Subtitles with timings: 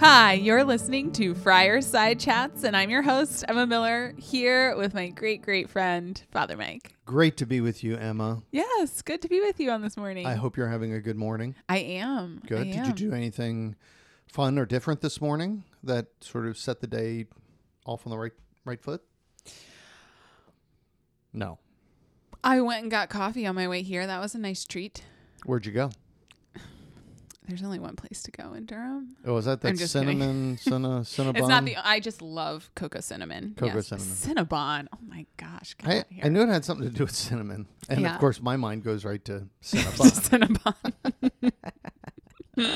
[0.00, 4.94] Hi, you're listening to Friar Side Chats, and I'm your host, Emma Miller, here with
[4.94, 6.94] my great, great friend, Father Mike.
[7.04, 8.42] Great to be with you, Emma.
[8.50, 10.26] Yes, good to be with you on this morning.
[10.26, 11.54] I hope you're having a good morning.
[11.68, 12.40] I am.
[12.46, 12.68] Good.
[12.68, 13.76] I Did you do anything
[14.26, 17.26] fun or different this morning that sort of set the day
[17.84, 18.32] off on the right
[18.64, 19.02] right foot?
[21.34, 21.58] No.
[22.42, 24.06] I went and got coffee on my way here.
[24.06, 25.04] That was a nice treat.
[25.44, 25.90] Where'd you go?
[27.50, 29.16] There's only one place to go in Durham.
[29.26, 31.36] Oh, is that that cinnamon cinna, cinnabon?
[31.38, 31.76] It's not the.
[31.76, 33.54] I just love cocoa cinnamon.
[33.56, 33.88] Cocoa yes.
[33.88, 34.46] cinnamon.
[34.46, 34.86] Cinnabon.
[34.94, 35.74] Oh my gosh.
[35.74, 36.24] Get I, out here.
[36.24, 38.14] I knew it had something to do with cinnamon, and Yeah.
[38.14, 40.60] of course my mind goes right to cinnabon.
[42.56, 42.72] Cinnabon.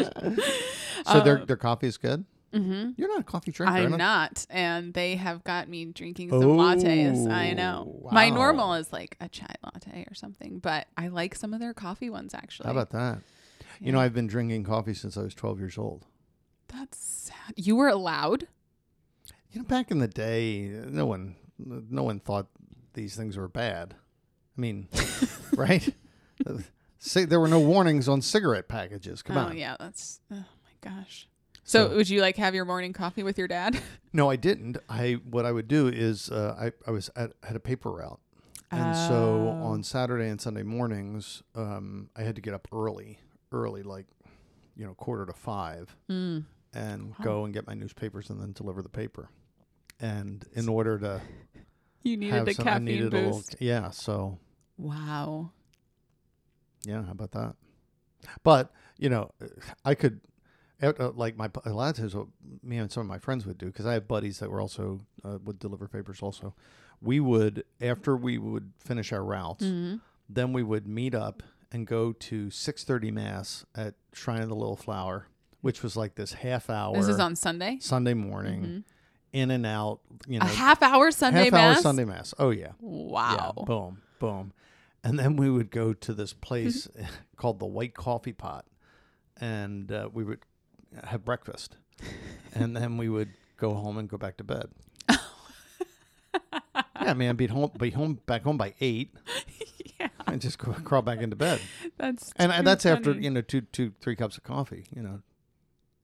[1.06, 2.24] so their Um, their coffee is good.
[2.52, 2.90] mm-hmm.
[2.96, 3.74] You're not a coffee drinker.
[3.74, 7.30] I'm not, and they have got me drinking some lattes.
[7.30, 8.00] I know.
[8.04, 11.60] Oh, My normal is like a chai latte or something, but I like some of
[11.60, 12.66] their coffee ones actually.
[12.66, 13.18] How about that?
[13.80, 16.06] You know, I've been drinking coffee since I was 12 years old.
[16.68, 17.54] that's sad.
[17.56, 18.46] You were allowed.
[19.50, 22.46] You know, back in the day, no one, no one thought
[22.94, 23.94] these things were bad.
[24.56, 24.88] I mean,
[25.56, 25.88] right?
[26.98, 29.22] Say there were no warnings on cigarette packages.
[29.22, 29.46] Come on.
[29.46, 29.56] oh on.
[29.58, 30.20] yeah, that's.
[30.32, 31.28] Oh my gosh.
[31.64, 33.80] So, So- would you like have your morning coffee with your dad?
[34.16, 34.76] No, I didn't.
[34.88, 38.20] I what I would do is uh, I I was at, had a paper route,
[38.70, 39.66] and so Oh.
[39.66, 43.18] on Saturday and Sunday mornings, um, I had to get up early,
[43.54, 44.06] early like,
[44.76, 46.44] you know, quarter to five, Mm.
[46.74, 47.16] and Wow.
[47.22, 49.28] go and get my newspapers and then deliver the paper.
[50.00, 51.22] And in order to
[52.02, 53.56] You needed a some, caffeine needed a little, boost.
[53.60, 53.90] yeah.
[53.90, 54.38] So
[54.76, 55.52] Wow.
[56.84, 57.54] Yeah, how about that?
[58.42, 59.30] But you know,
[59.84, 60.20] I could,
[60.82, 62.26] uh, uh, like my a lot of times what
[62.62, 65.00] me and some of my friends would do because I have buddies that were also
[65.24, 66.20] uh, would deliver papers.
[66.22, 66.54] Also,
[67.00, 70.00] we would after we would finish our routes, Mhm.
[70.28, 71.42] then we would meet up
[71.74, 75.26] and go to six thirty mass at Shrine of the Little Flower,
[75.60, 76.96] which was like this half hour.
[76.96, 77.78] This is on Sunday.
[77.80, 78.84] Sunday morning, Mhm.
[79.32, 80.00] in and out.
[80.28, 81.76] You know, a half hour Sunday half mass.
[81.78, 82.32] hour Sunday mass.
[82.38, 82.72] Oh yeah.
[82.80, 83.52] Wow.
[83.58, 84.52] Yeah, boom, boom.
[85.02, 86.88] And then we would go to this place
[87.36, 88.64] called the White Coffee Pot,
[89.40, 90.38] and uh, we would
[91.02, 91.76] have breakfast,
[92.54, 94.68] and then we would go home and go back to bed.
[97.02, 99.12] yeah, man, be home, be home, back home by eight,
[100.26, 101.60] and just crawl back into bed.
[101.96, 104.84] that's And that's after you know two, two, three cups of coffee.
[104.94, 105.20] You know,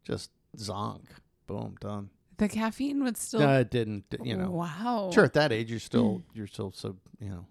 [0.04, 1.04] just zonk,
[1.46, 2.10] boom, done.
[2.38, 3.40] the caffeine would still.
[3.40, 4.04] No, it didn't.
[4.22, 5.10] You know, Wow.
[5.12, 5.82] Sure, at that age, you're Mm.
[5.84, 7.46] still you're still so you know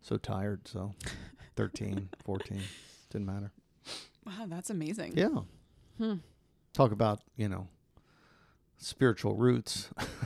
[0.00, 0.66] so tired.
[0.68, 0.94] So
[1.56, 2.64] 13, 14,
[3.10, 3.52] didn't matter.
[4.26, 5.12] Wow, that's amazing.
[5.16, 5.40] Yeah.
[5.98, 6.14] Hmm.
[6.72, 7.68] Talk about you know
[8.78, 9.90] spiritual roots.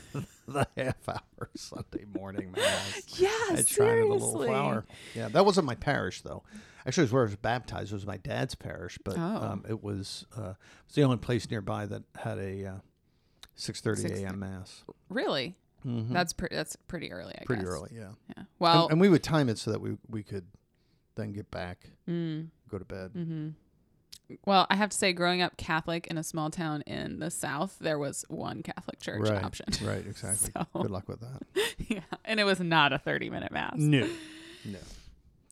[0.48, 3.28] the half hour Sunday morning mass Yeah,
[3.66, 4.44] Shrine the Little.
[4.44, 4.84] Flower.
[5.14, 6.42] Yeah, that wasn't my parish though.
[6.86, 7.92] Actually, it was where I was baptized.
[7.92, 9.20] It was my dad's parish, but Oh.
[9.20, 12.74] um, it was uh, it was the only place nearby that had a uh,
[13.54, 14.24] six thirty 6:30.
[14.24, 14.38] a.m.
[14.40, 14.84] mass.
[15.08, 15.56] Really?
[15.86, 16.12] Mm-hmm.
[16.12, 16.54] That's pretty.
[16.56, 17.34] That's pretty early.
[17.40, 17.70] I pretty guess.
[17.72, 17.90] early.
[17.94, 18.10] Yeah.
[18.36, 18.44] Yeah.
[18.58, 18.84] Well.
[18.84, 20.46] and, and we would time it so that we we could
[21.14, 23.10] then get back, mm, go to bed.
[23.14, 23.48] hmm
[24.46, 27.76] Well, I have to say, growing up Catholic in a small town in the South,
[27.80, 29.66] there was one Catholic church right, option.
[29.84, 30.50] right, exactly.
[30.54, 31.42] So, Good luck with that.
[31.88, 33.74] yeah, and it was not a thirty-minute mass.
[33.76, 34.08] No,
[34.64, 34.78] no.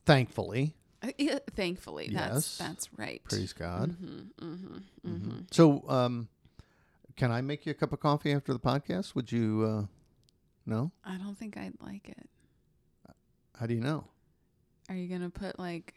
[0.05, 2.57] Thankfully, Uh, yeah, thankfully, that's Yes.
[2.57, 3.21] that's right.
[3.23, 3.91] praise God.
[3.91, 4.81] Mm-hmm, mm-hmm, Mhm.
[5.07, 5.39] mm-hmm.
[5.51, 6.27] So, um,
[7.15, 9.15] can I make you a cup of coffee after the podcast?
[9.15, 9.63] Would you?
[9.63, 9.85] Uh,
[10.65, 10.91] no.
[11.05, 12.29] I don't think I'd like it.
[13.57, 14.05] How do you know?
[14.89, 15.93] Are you gonna put like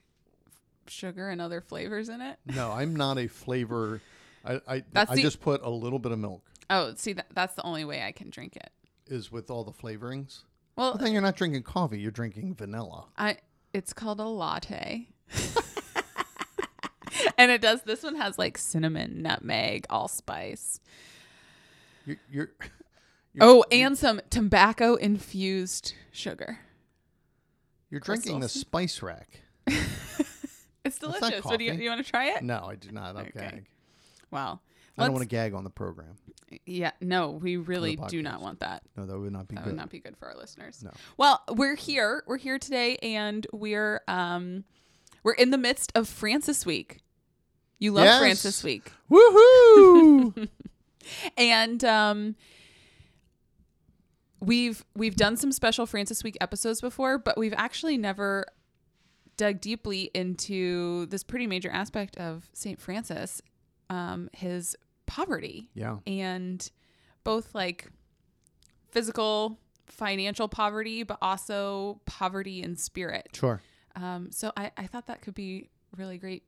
[0.91, 2.39] sugar and other flavors in it?
[2.47, 4.00] No, I'm not a flavor.
[4.45, 6.43] I I, I the- just put a little bit of milk.
[6.71, 8.71] Oh, see, that that's the only way I can drink it.
[9.06, 10.43] Is with all the flavorings.
[10.77, 12.00] Well, Well, then you're not drinking coffee.
[12.00, 13.06] You're drinking vanilla.
[13.19, 13.39] I
[13.72, 15.09] it's called a latte.
[17.39, 20.81] and it does this one has like cinnamon, nutmeg, allspice.
[22.06, 22.16] You're.
[22.31, 22.51] you're,
[23.34, 26.59] you're Oh, you're- and some tobacco infused sugar.
[27.91, 29.41] you're drinking the spice rack.
[30.84, 31.45] It's delicious.
[31.45, 32.42] What do you you want to try it?
[32.42, 33.16] No, I do not.
[33.16, 33.31] I'll Okay.
[33.39, 33.66] gag.
[34.31, 34.60] Wow.
[34.97, 36.16] I don't want to gag on the program.
[36.66, 38.83] Yeah, no, we really do not want that.
[38.97, 39.71] No, that would not be That good.
[39.72, 40.83] would not be good for our listeners.
[40.84, 40.91] No.
[41.16, 42.22] Well, we're here.
[42.28, 44.63] We're here today, and we're um,
[45.25, 47.01] we're in the midst of Francis Week.
[47.80, 48.19] You love Yes.
[48.21, 50.48] Francis Week, Woohoo!
[51.37, 52.37] and um,
[54.41, 58.47] we've we've done some special Francis Week episodes before, but we've actually never
[59.36, 63.42] dug deeply into this pretty major aspect of Saint Francis,
[63.91, 64.77] um, his
[65.07, 65.97] poverty yeah.
[66.07, 66.71] and
[67.25, 67.89] both like
[68.91, 73.60] physical financial poverty but also poverty in spirit Sure.
[73.97, 76.42] um, so I, I thought that could be really great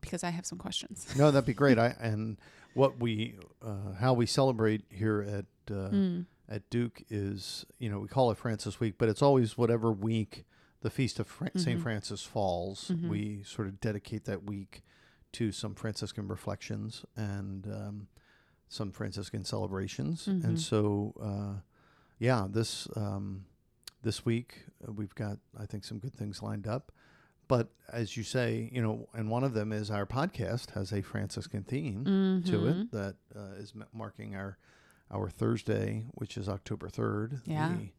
[0.00, 1.78] because i have some questions No, that'd be great.
[1.86, 2.38] I and
[2.74, 5.44] what we uh, how we celebrate here at
[5.74, 6.24] uh, Mm.
[6.48, 10.44] at Duke is you know we call it Francis Week, but it's always whatever week
[10.82, 11.82] the feast of Saint Mhm.
[11.82, 12.90] Francis falls.
[12.90, 13.08] Mhm.
[13.08, 14.82] We sort of dedicate that week
[15.32, 18.08] to some Franciscan reflections and um,
[18.68, 20.44] some Franciscan celebrations, Mhm.
[20.44, 21.60] and so uh,
[22.18, 23.44] yeah, this um,
[24.02, 26.92] this week uh, we've got I think some good things lined up.
[27.48, 31.02] But as you say, you know, and one of them is our podcast has a
[31.02, 32.04] Franciscan theme
[32.46, 34.56] to it that uh, is marking our
[35.10, 37.40] our Thursday, which is October third.
[37.44, 37.74] Yeah.
[37.76, 37.90] The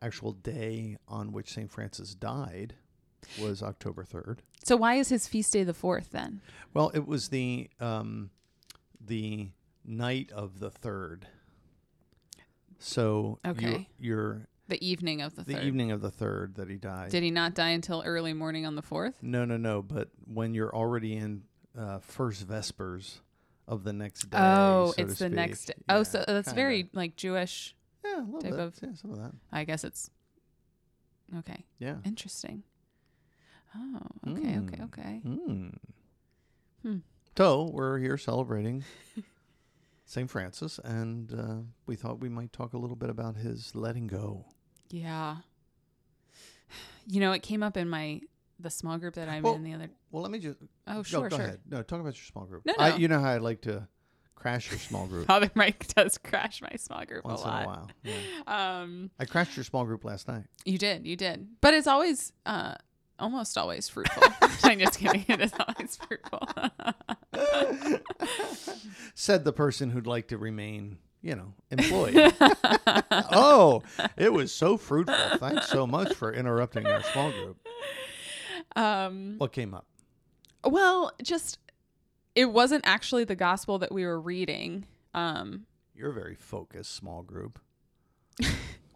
[0.00, 2.74] actual day on which Saint Francis died
[3.40, 4.42] was October third.
[4.64, 6.40] So why is his feast day the fourth then?
[6.74, 8.30] Well, it was the um,
[9.00, 9.50] the
[9.84, 11.26] night of the third.
[12.78, 13.88] So you- Okay.
[13.98, 15.64] you're The evening of the, the third.
[15.64, 17.10] evening of the third that he died.
[17.10, 19.22] Did he not die until early morning on the fourth?
[19.22, 19.82] no, no, no.
[19.82, 21.42] But when you're already in
[21.76, 23.20] uh, first vespers
[23.68, 24.38] of the next day.
[24.40, 25.62] Oh, so it's the next.
[25.62, 25.76] speak.
[25.88, 26.54] Oh, so that's kinda.
[26.54, 27.74] very like Jewish.
[28.04, 28.60] Yeah, a little type bit.
[28.60, 29.32] of- yeah, some of that.
[29.52, 30.10] I guess it's
[31.38, 31.64] okay.
[31.78, 31.96] Yeah.
[32.04, 32.62] Interesting.
[33.76, 34.84] Oh, okay, okay, Mm.
[34.84, 35.20] okay.
[35.24, 35.74] Mm.
[36.82, 36.96] Hmm.
[37.36, 38.84] So we're here celebrating
[40.04, 40.28] St.
[40.30, 41.56] Francis, and uh,
[41.86, 44.46] we thought we might talk a little bit about his letting go.
[44.90, 45.36] Yeah.
[47.06, 48.20] You know, it came up in my
[48.60, 49.88] the small group that I'm Well, in the other.
[50.12, 50.58] Well, let me just.
[50.86, 51.44] Oh, no, sure, go sure.
[51.44, 51.60] ahead.
[51.68, 52.64] No, talk about your small group.
[52.66, 52.96] No, I, no.
[52.98, 53.88] you know how I like to
[54.40, 57.66] crash your small group Father Mike does crash my small group once a in a
[57.66, 57.90] while.
[58.02, 58.14] Yeah.
[58.80, 60.44] Um, I crashed your small group last night.
[60.64, 62.74] you did, you did, but it's always, uh,
[63.18, 64.22] almost always fruitful.
[64.64, 65.24] I'm just kidding.
[65.28, 66.48] It is always fruitful.
[69.14, 72.14] Said the person who'd like to remain, you know, employed.
[73.32, 73.82] oh,
[74.16, 75.38] it was so fruitful.
[75.38, 77.58] Thanks so much for interrupting our small group.
[78.76, 79.86] um, What came up?
[80.64, 81.58] well, just
[82.40, 84.86] it wasn't actually the gospel that we were reading.
[85.12, 87.58] Um, You're a very focused small group.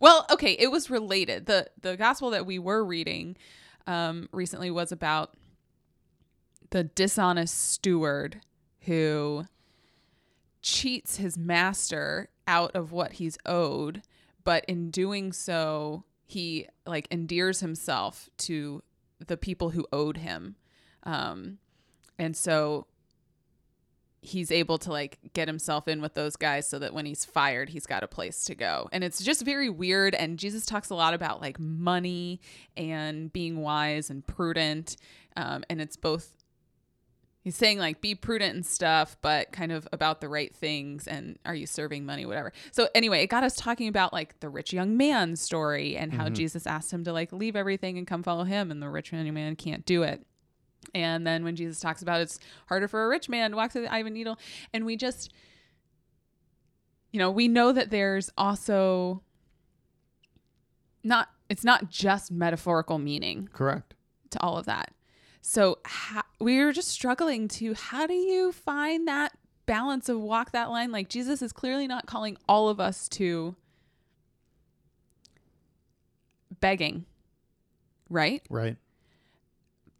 [0.00, 1.46] Well, okay, it was related.
[1.46, 3.36] the The gospel that we were reading
[3.86, 5.34] um, recently was about
[6.70, 8.42] the dishonest steward
[8.80, 9.46] who
[10.60, 14.02] cheats his master out of what he's owed,
[14.42, 18.82] but in doing so, he like endears himself to
[19.26, 20.56] the people who owed him,
[21.04, 21.58] um,
[22.18, 22.88] and so
[24.24, 27.68] he's able to like get himself in with those guys so that when he's fired
[27.68, 28.88] he's got a place to go.
[28.90, 32.40] And it's just very weird and jesus talks a lot about like money
[32.76, 34.96] and being wise and prudent
[35.36, 36.36] um, and it's both
[37.42, 41.38] he's saying like be prudent and stuff but kind of about the right things and
[41.44, 42.52] are you serving money whatever.
[42.72, 46.28] So anyway it got us talking about like the rich young man story and how
[46.28, 46.34] Mhm.
[46.34, 49.32] jesus asked him to like leave everything and come follow him and the rich young
[49.34, 50.24] man can't do it
[50.94, 52.38] and then when Jesus talks about it's
[52.68, 54.38] harder for a rich man to walk through the eye of a needle,
[54.72, 55.32] and we just,
[57.12, 59.22] you know, we know that there's also
[61.02, 63.94] not, it's not just metaphorical meaning Correct.
[64.30, 64.92] to all of that.
[65.40, 70.52] So ha- we were just struggling to how do you find that balance of walk
[70.52, 70.90] that line?
[70.90, 73.54] Like Jesus is clearly not calling all of us to
[76.60, 77.04] begging,
[78.08, 78.42] right?
[78.48, 78.76] Right.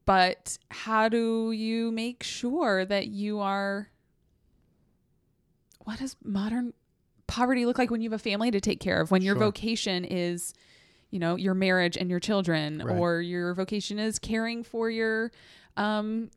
[0.06, 3.88] But how do you make sure that you are
[5.80, 6.72] what does modern
[7.26, 9.44] poverty look like when you have a family to take care of when your Sure.
[9.44, 10.52] vocation is
[11.10, 12.96] you know your marriage and your children Right.
[12.98, 15.32] or your vocation is caring for your
[15.76, 16.30] um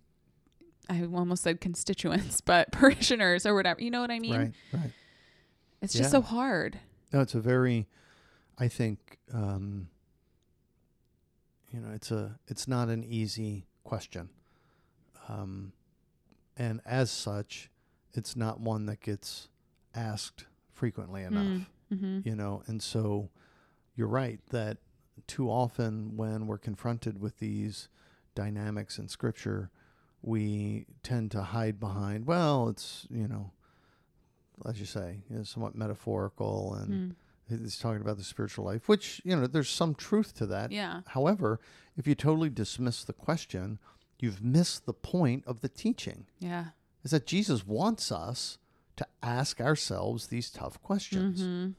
[0.89, 4.53] i almost said constituents but parishioners or whatever you know what i mean right.
[4.73, 4.91] Right.
[5.81, 6.79] it's just so hard
[7.13, 7.87] No, it's a very,
[8.57, 9.87] I think, um,
[11.71, 14.29] you know, it's a, it's not an easy question,
[15.27, 15.73] um,
[16.55, 17.69] and as such,
[18.13, 19.49] it's not one that gets
[19.93, 21.67] asked frequently enough.
[21.93, 22.19] mm-hmm.
[22.23, 23.29] You know, and so
[23.95, 24.77] you're right that
[25.25, 27.89] too often when we're confronted with these
[28.35, 29.69] dynamics in Scripture,
[30.21, 33.51] we tend to hide behind, well, it's you know,
[34.65, 37.15] as you say, know, somewhat metaphorical and Mm.
[37.49, 40.71] He's talking about the spiritual life, which, you know, there's some truth to that.
[40.71, 41.59] yeah However,
[41.95, 43.79] if you totally dismiss the question,
[44.19, 46.25] you've missed the point of the teaching.
[46.39, 46.65] yeah
[47.03, 48.57] Is that Jesus wants us
[48.97, 51.41] to ask ourselves these tough questions.
[51.41, 51.75] Mhm.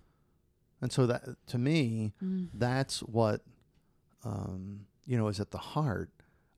[0.80, 2.48] And so that to me, Mm.
[2.54, 3.42] that's what
[4.25, 6.10] um, you know is at the heart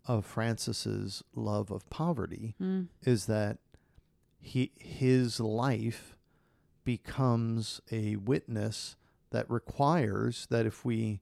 [0.07, 2.89] of Francis's love of poverty Mm.
[3.03, 3.59] is that
[4.39, 6.17] he his life
[6.85, 8.97] becomes a witness
[9.31, 11.21] that requires that if we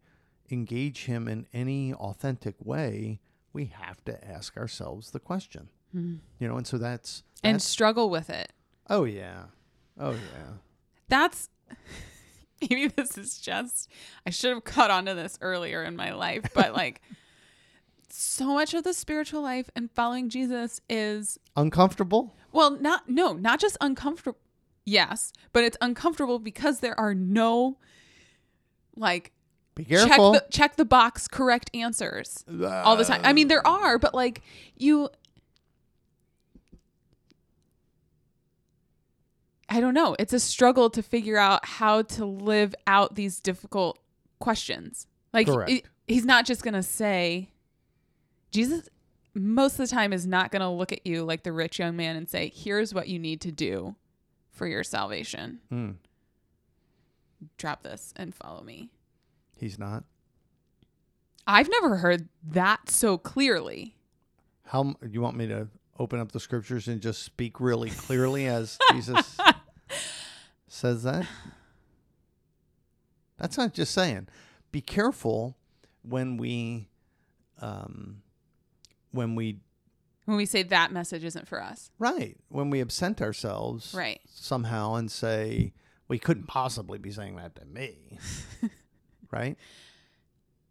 [0.51, 3.21] engage him in any authentic way,
[3.53, 5.69] we have to ask ourselves the question.
[5.95, 6.19] Mm.
[6.39, 8.53] You know, and so that's, and struggle with it
[8.89, 9.45] Oh yeah.
[9.99, 10.55] Oh yeah.
[11.09, 11.49] That's
[12.61, 13.91] maybe this is just
[14.27, 17.03] I should have caught onto this earlier in my life, but like
[18.09, 22.35] so much of the spiritual life and following Jesus is Uncomfortable?
[22.53, 24.39] well, not no, not just uncomfortable.
[24.89, 27.77] Yes, but it's uncomfortable because there are no
[28.97, 29.33] like
[29.75, 30.33] Be careful.
[30.33, 33.21] check the check the box correct answers all the time.
[33.23, 34.41] I mean, there are, but like
[34.77, 35.11] you
[39.69, 40.17] I don't know.
[40.19, 43.99] It's a struggle to figure out how to live out these difficult
[44.39, 45.07] questions.
[45.35, 47.51] Like he- he's not just going to say
[48.51, 48.89] Jesus
[49.35, 51.95] most of the time is not going to look at you like the rich young
[51.97, 53.95] man and say, "Here's what you need to do
[54.59, 55.61] for your salvation.
[55.71, 55.91] Hmm.
[57.57, 58.91] Drop this and follow me."
[59.57, 60.05] He's not.
[61.47, 63.97] I've never heard that so clearly.
[64.67, 68.79] How you want me to open up the scriptures and just speak really clearly as
[68.93, 69.39] Jesus
[70.69, 71.27] says that?
[73.39, 74.29] That's not just saying.
[74.73, 75.57] Be careful
[76.03, 76.89] when we
[77.61, 78.23] um
[79.13, 79.61] when we
[80.29, 81.91] When we say that message isn't for us.
[81.99, 84.21] right, when we absent ourselves Right.
[84.27, 85.73] somehow and say
[86.07, 88.19] we couldn't possibly be saying that to me.
[89.33, 89.57] right?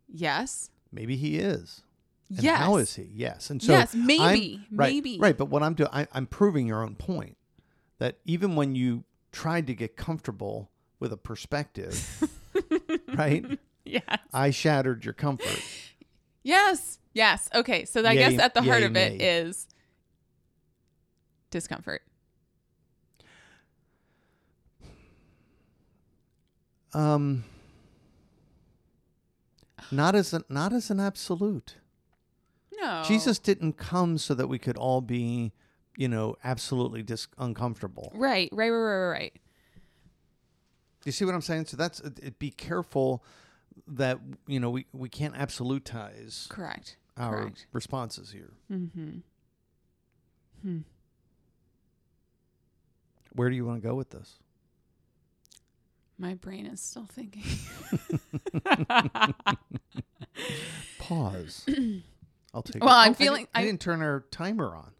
[0.07, 0.69] Yes.
[0.91, 1.81] Maybe he is.
[2.29, 2.59] And yes.
[2.59, 3.09] How is he?
[3.11, 3.49] Yes.
[3.49, 4.61] And so yes, I'm- maybe.
[4.71, 5.17] right, maybe.
[5.19, 5.35] Right.
[5.35, 7.35] But what I'm doing, I, I'm proving your own point
[7.97, 12.29] that even when you tried to get comfortable with a perspective,
[13.15, 14.03] right, Yes.
[14.31, 15.63] I shattered your comfort.
[16.43, 16.99] Yes.
[17.17, 17.49] Yes.
[17.55, 17.83] Okay.
[17.85, 19.67] So I Yay- guess at the heart yay, of it is
[21.49, 22.03] discomfort.
[26.93, 27.43] Um,
[29.91, 31.77] not as an not as an absolute.
[32.79, 33.01] No.
[33.03, 35.51] Jesus didn't come so that we could all be,
[35.95, 38.11] you know, absolutely dis- uncomfortable.
[38.13, 38.49] Right.
[38.51, 38.69] Right.
[38.69, 38.77] Right.
[38.77, 39.09] Right.
[39.09, 39.33] Right.
[41.03, 41.65] You see what I'm saying?
[41.65, 43.23] So that's it, it- be careful
[43.87, 46.97] that you know we we can't absolutize Correct.
[47.17, 47.67] Our Correct.
[47.73, 48.53] responses here.
[48.71, 49.17] Mm-hmm.
[50.61, 50.77] Hmm.
[53.33, 54.39] Where do you want to go with this?
[56.17, 57.43] My brain is still thinking.
[60.99, 61.65] Pause.
[62.53, 62.83] I'll take.
[62.83, 63.03] Well, it.
[63.05, 64.91] I'm I feeling- didn't- I, I- didn't turn our timer on.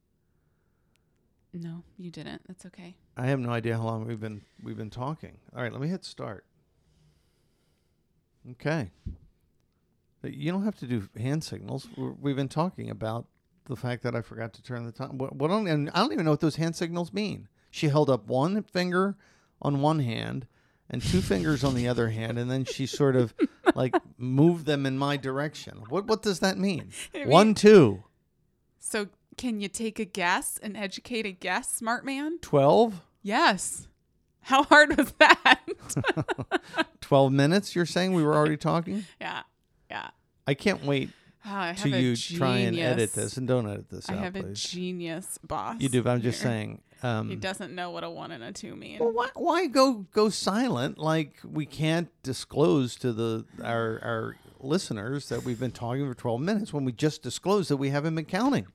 [1.54, 2.42] no, you didn't.
[2.48, 2.96] That's okay.
[3.16, 5.38] I have no idea how long we've been we've been talking.
[5.56, 6.46] All right, let me hit start.
[8.52, 8.92] Okay.
[10.34, 11.88] You don't have to do hand signals.
[11.98, 13.26] We're- We've been talking about
[13.66, 15.18] the fact that I forgot to turn the time.
[15.18, 17.48] What, what and I don't even know what those hand signals mean.
[17.72, 19.18] She held up one finger
[19.62, 20.48] on one hand
[20.90, 23.34] and two fingers on the other hand, and then she sort of
[23.76, 25.84] like moved them in my direction.
[25.90, 26.92] What what does that mean?
[27.14, 28.04] It One, two,
[28.80, 32.40] So, can you take a guess and educate a guess, smart man?
[32.40, 33.88] twelve, Yes.
[34.42, 35.60] How hard was that?
[37.02, 37.76] twelve minutes.
[37.76, 39.04] You're saying we were already talking?
[39.20, 39.42] yeah.
[40.48, 41.10] I can't wait
[41.46, 44.20] Ah, I to a you try and edit this, and don't edit this I out,
[44.20, 44.64] have a please.
[44.64, 45.80] genius boss.
[45.80, 46.82] You do, but I'm just saying.
[47.04, 49.00] Um, He doesn't know what a one and a two mean.
[49.00, 50.98] Well, why, why go go silent?
[50.98, 56.42] Like we can't disclose to the our our listeners that we've been talking for 12
[56.42, 58.66] minutes when we just disclosed that we haven't been counting.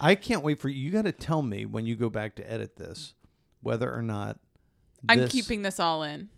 [0.00, 0.80] I can't wait for you.
[0.82, 3.14] You got to tell me when you go back to edit this
[3.60, 4.38] whether or not
[5.08, 6.28] I'm this- keeping this all in.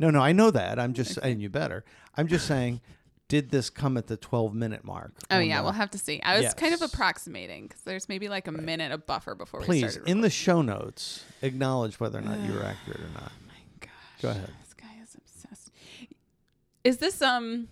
[0.00, 0.78] No, no, I know that.
[0.78, 1.84] I'm just saying you better.
[2.18, 2.80] I'm just saying
[3.28, 5.12] did this come at the 12 minute mark?
[5.30, 6.20] Oh yeah, we'll have to see.
[6.22, 9.66] I was kind of approximating because there's maybe like a minute of buffer before we
[9.66, 10.10] Please, started.
[10.10, 13.32] in the show notes, acknowledge whether or not you were accurate or not.
[13.46, 13.90] my gosh.
[14.22, 14.50] Go ahead.
[14.64, 15.70] This guy is obsessed.
[16.84, 17.68] Is this um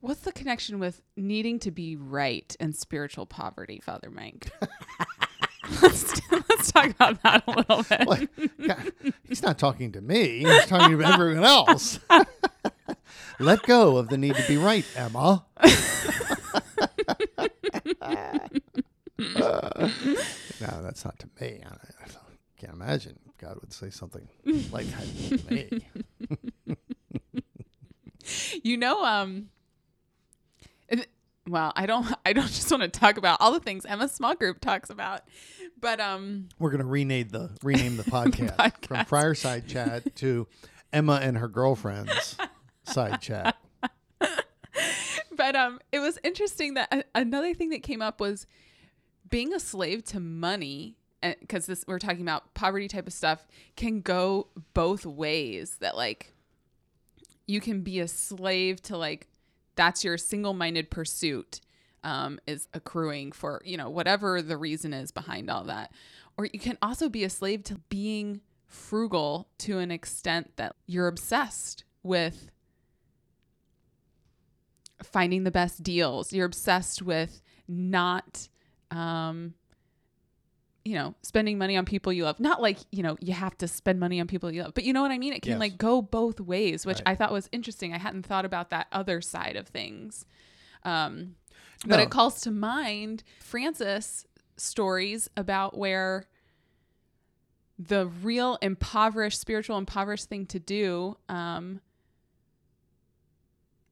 [0.00, 4.50] What's the connection with needing to be right and spiritual poverty, Father Mike?
[5.82, 8.66] let's, let's talk about that a little bit.
[8.66, 8.92] God,
[9.28, 10.40] He's not talking to me.
[10.40, 11.98] He's talking to everyone else.
[13.38, 15.44] Let go of the need to be right, Emma.
[15.62, 15.70] no,
[20.58, 21.60] that's not to me.
[21.64, 22.08] I, I
[22.58, 24.28] can't imagine God would say something
[24.70, 25.80] like that to me.
[28.62, 29.48] You know, um
[31.48, 34.34] well, I don't I don't just want to talk about all the things Emma Small
[34.34, 35.22] Group talks about.
[35.80, 39.06] But um We're gonna rename the rename the podcast, from Podcast.
[39.06, 40.46] Fireside Chat to
[40.92, 42.36] Emma and her girlfriends
[42.84, 43.56] side chat.
[45.36, 48.46] but um it was interesting that a- another thing that came up was
[49.28, 53.46] being a slave to money because this we're talking about poverty type of stuff
[53.76, 56.34] can go both ways that like
[57.46, 59.28] you can be a slave to like
[59.76, 61.60] that's your single-minded pursuit
[62.04, 65.92] um, is accruing for you know whatever the reason is behind all that.
[66.38, 71.08] Or you can also be a slave to being frugal to an extent that you're
[71.08, 72.50] obsessed with
[75.02, 76.32] finding the best deals.
[76.32, 78.48] You're obsessed with not
[78.90, 79.54] um
[80.84, 82.40] you know spending money on people you love.
[82.40, 84.92] Not like you know you have to spend money on people you love but you
[84.92, 85.32] know what i mean?
[85.32, 85.60] It can Yes.
[85.60, 87.08] like go both ways which Right.
[87.08, 87.92] i thought was interesting.
[87.94, 90.24] I hadn't thought about that other side of things.
[90.84, 91.36] Um
[91.86, 92.02] but No.
[92.02, 96.24] it calls to mind francis stories about where
[97.78, 101.80] the real impoverished spiritual impoverished thing to do um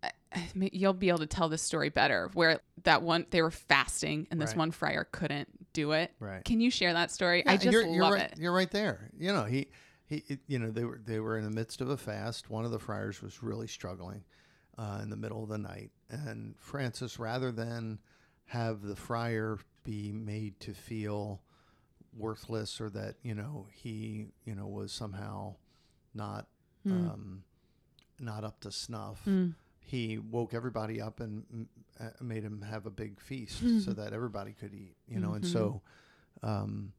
[0.02, 3.40] I- I mean, you'll be able to tell this story better where that one they
[3.42, 4.58] were fasting and this Right.
[4.58, 6.44] one friar couldn't do it Right.
[6.44, 9.10] can you share that story i just you're, you're love right, it You're right there.
[9.18, 9.68] You know, he,
[10.06, 12.48] he, you know, they were they were in the midst of a fast.
[12.50, 14.24] One of the friars was really struggling
[14.78, 17.98] uh, in the middle of the night, and Francis, rather than
[18.46, 21.40] have the friar be made to feel
[22.16, 25.54] worthless or that you know he you know was somehow
[26.14, 26.46] not
[26.84, 26.92] Hmm.
[26.92, 27.44] um,
[28.20, 29.20] not up to snuff.
[29.26, 29.54] Mm.
[29.80, 31.66] He woke everybody up and mm,
[32.00, 34.96] uh, made him have a big feast so that everybody could eat.
[35.08, 35.48] You know, and Mhm.
[35.52, 35.82] so
[36.42, 36.92] um,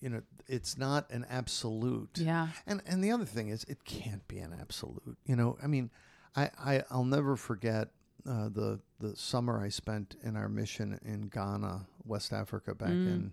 [0.00, 2.18] you know, it's not an absolute.
[2.18, 5.16] yeah And and the other thing is, it can't be an absolute.
[5.26, 5.90] You know, I mean,
[6.36, 7.88] I, I I'll never forget
[8.28, 13.06] uh, the the summer I spent in our mission in Ghana, West Africa, back Mm.
[13.06, 13.32] in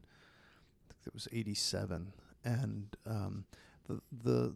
[0.90, 3.46] I think it was '87, and um,
[3.88, 4.56] the the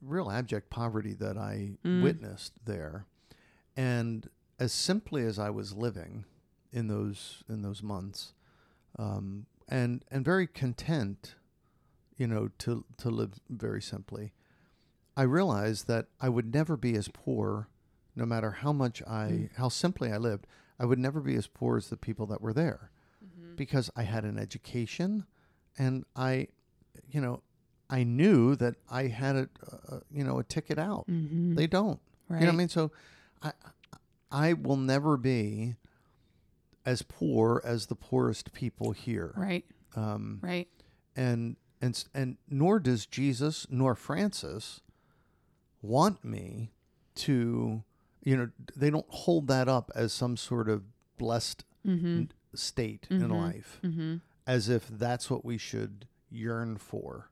[0.00, 2.00] real abject poverty that I Mm.
[2.02, 3.06] witnessed there,
[3.76, 6.24] and as simply as I was living
[6.72, 8.34] in those in those months,
[8.98, 11.34] um, and and very content,
[12.16, 14.32] you know, to to live very simply.
[15.16, 17.68] I realized that I would never be as poor,
[18.14, 19.50] no matter how much I Mm.
[19.56, 20.46] how simply I lived.
[20.78, 22.90] I would never be as poor as the people that were there,
[23.56, 25.26] because I had an education,
[25.78, 26.48] and I,
[27.10, 27.42] you know,
[27.90, 29.48] I knew that I had a,
[29.88, 31.06] a you know a ticket out.
[31.08, 31.54] mm-hmm.
[31.54, 32.00] They don't.
[32.28, 32.68] right You know what I mean?
[32.68, 32.90] So
[33.42, 33.52] I
[34.30, 35.76] I will never be
[36.84, 39.32] as poor as the poorest people here.
[39.36, 40.68] right Um, right
[41.14, 44.80] and and and nor does Jesus nor Francis
[45.82, 46.72] want me
[47.14, 47.82] to
[48.24, 50.82] you know they don't hold that up as some sort of
[51.18, 52.24] blessed mm-hmm.
[52.54, 53.30] state in Mhm.
[53.36, 54.16] life Mm-hmm.
[54.46, 57.28] as if that's what we should yearn for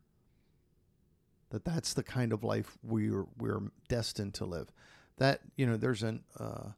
[1.50, 4.68] that that's the kind of life we're we're destined to live
[5.18, 6.68] that you know there's an uh,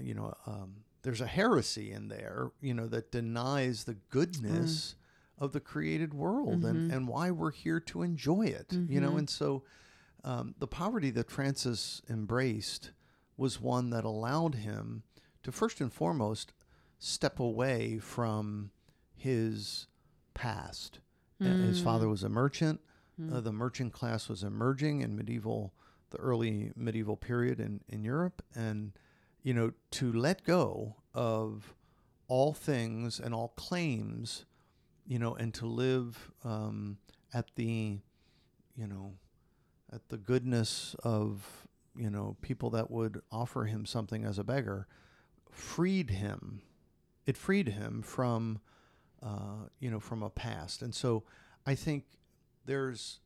[0.00, 4.94] you know um, there's a heresy in there you know that denies the goodness
[5.38, 6.94] of the created world and Mhm.
[6.96, 9.18] and why we're here to enjoy it you know Mhm.
[9.18, 9.62] and so
[10.24, 12.90] um, the poverty that Francis embraced
[13.36, 15.02] was one that allowed him
[15.42, 16.52] to first and foremost
[16.98, 18.70] step away from
[19.14, 19.86] his
[20.34, 21.00] past.
[21.40, 22.80] Uh, His father was a merchant.
[23.32, 25.72] Uh, the merchant class was emerging in medieval,
[26.10, 28.42] the early medieval period in, in Europe.
[28.54, 28.92] And,
[29.42, 31.74] you know, to let go of
[32.28, 34.44] all things and all claims,
[35.06, 36.98] you know, and to live um,
[37.32, 38.00] at the,
[38.74, 39.14] you know,
[39.92, 41.66] at the goodness of,
[41.98, 44.86] you know, people that would offer him something as a beggar,
[45.50, 46.62] freed him.
[47.26, 48.60] It freed him from,
[49.22, 50.82] uh, you know, from a past.
[50.82, 51.24] And so
[51.66, 52.04] I think
[52.64, 53.20] there's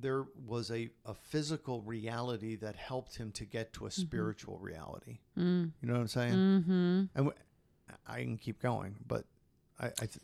[0.00, 5.18] there was a, a physical reality that helped him to get to a spiritual reality.
[5.36, 5.72] Mm.
[5.80, 6.34] You know what I'm saying?
[6.34, 6.72] Mm-hmm.
[6.72, 7.32] And w-
[8.06, 9.24] I can keep going, but
[9.80, 10.20] I, I th-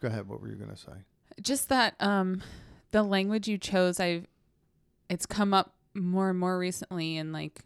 [0.00, 0.28] go ahead.
[0.28, 0.92] What were you going to say?
[1.40, 2.42] just that um
[2.90, 4.26] the language you chose i've
[5.08, 7.60] it's come up more and more recently in like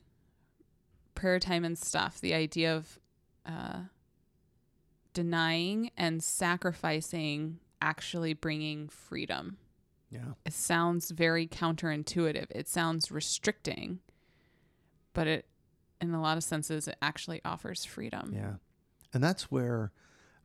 [1.14, 2.98] prayer time and stuff the idea of
[3.46, 3.80] uh
[5.12, 9.56] denying and sacrificing actually bringing freedom
[10.10, 10.32] Yeah.
[10.44, 14.00] it sounds very counterintuitive it sounds restricting
[15.14, 15.46] but it
[16.00, 18.54] in a lot of senses it actually offers freedom Yeah.
[19.14, 19.92] And that's where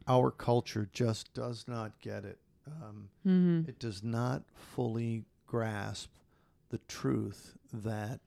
[0.07, 2.39] our culture just does not get it.
[2.65, 3.69] Um, mm-hmm.
[3.69, 6.09] it does not fully grasp
[6.71, 8.19] the truth that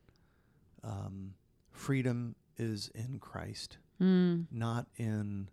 [0.85, 1.35] um,
[1.71, 4.47] freedom is in Christ, mm.
[4.53, 5.49] not in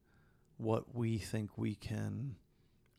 [0.57, 2.35] what we think we can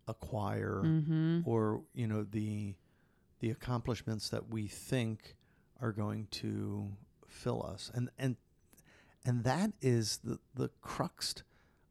[0.09, 1.41] acquire mm-hmm.
[1.45, 2.75] or you know the
[3.39, 5.37] the accomplishments that we think
[5.81, 6.91] are going to
[7.29, 8.37] fill us and and
[9.25, 11.35] and that is the the crux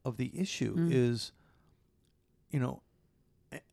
[0.03, 0.91] of the issue Mm.
[0.91, 1.31] is
[2.49, 2.81] you know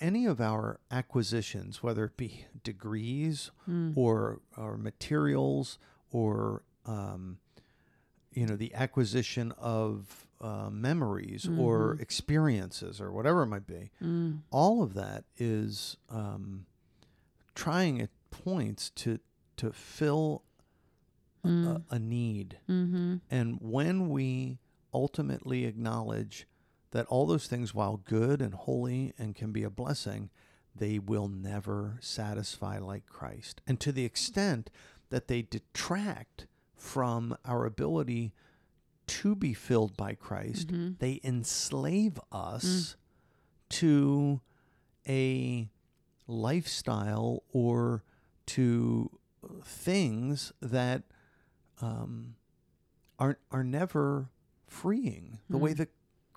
[0.01, 3.93] any of our acquisitions whether it be degrees mm.
[3.97, 5.79] or or materials
[6.11, 7.39] or um,
[8.33, 12.01] you know the acquisition of uh, memories or Mhm.
[12.01, 14.41] experiences or whatever it might be Mm.
[14.51, 16.67] all of that is um,
[17.55, 19.19] trying at points to
[19.57, 20.43] to fill
[21.45, 21.67] Mm.
[21.91, 23.17] a, a need Mm-hmm.
[23.31, 24.59] and when we
[24.93, 26.47] ultimately acknowledge
[26.93, 30.31] that all those things while good and holy and can be a blessing
[30.75, 34.71] they will never satisfy like Christ and to the extent
[35.11, 36.47] that they detract
[36.77, 38.33] from our ability
[39.09, 40.93] to be filled by Christ Mm-hmm.
[40.99, 42.97] they enslave us
[43.71, 44.41] to
[45.09, 45.69] a
[46.27, 48.03] lifestyle or
[48.47, 49.11] to
[49.65, 51.03] things that
[51.81, 52.35] um,
[53.19, 54.29] are are never
[54.67, 55.77] freeing the way Mm.
[55.79, 55.89] that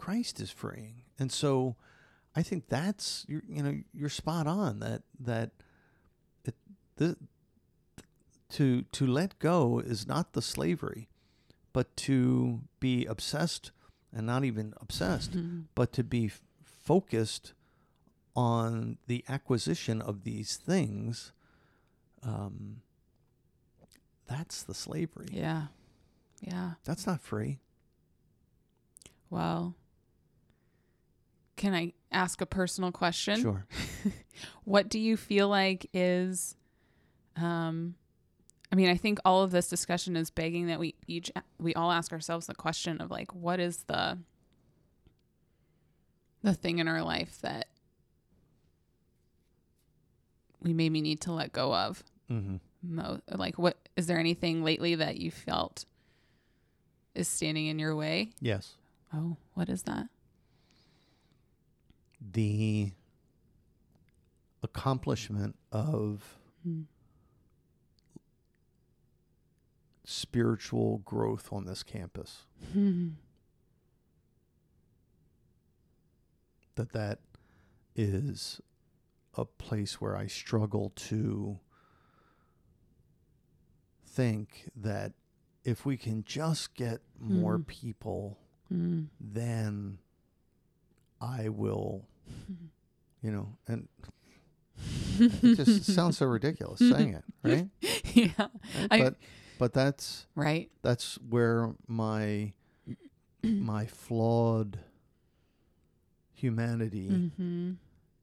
[0.02, 1.04] Christ is freeing.
[1.20, 1.76] And so
[2.36, 5.52] I think that's you you know you're spot on that that
[6.46, 6.56] it
[6.96, 7.16] the
[8.58, 11.08] to to let go is not the slavery
[11.74, 13.72] but to be obsessed
[14.14, 15.60] and not even obsessed Mm-hmm.
[15.76, 17.54] but to be f- focused
[18.36, 21.32] on the acquisition of these things
[22.24, 22.82] um
[24.28, 25.68] that's the slavery Yeah.
[26.42, 26.72] Yeah.
[26.84, 27.60] that's not free
[29.30, 29.76] Well,
[31.62, 33.40] can I ask a personal question?
[33.40, 33.66] sure.
[34.64, 36.56] What do you feel like is
[37.36, 37.96] um
[38.72, 41.92] I mean, I think all of this discussion is begging that we each we all
[41.92, 44.18] ask ourselves the question of like what is the
[46.42, 47.68] the thing in our life that
[50.64, 52.04] we maybe need to let go of?
[52.32, 52.56] Mm-hmm.
[52.82, 55.86] mo- like what is there anything lately that you felt
[57.14, 58.32] is standing in your way?
[58.40, 58.74] Yes.
[59.14, 60.08] Oh what is that
[62.22, 62.92] the
[64.64, 66.84] accomplishment of Hmm.
[70.04, 72.46] spiritual growth on this campus
[76.76, 77.20] that that
[77.96, 78.62] is
[79.36, 81.60] a place where I struggle to
[84.06, 85.14] think that
[85.64, 87.68] if we can just get more Mhm.
[87.68, 88.38] people,
[88.72, 89.10] Mm.
[89.20, 90.00] then
[91.20, 92.08] I will,
[93.22, 93.88] you know, and
[95.20, 97.68] it just sounds so ridiculous saying it, right?
[98.14, 98.88] yeah Right?
[98.92, 99.16] I- but
[99.60, 102.54] but that's right that's where my
[103.44, 104.80] my flawed
[106.34, 107.72] humanity mm-hmm.